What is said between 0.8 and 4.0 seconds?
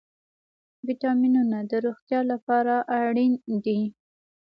ویټامینونه د روغتیا لپاره اړین دي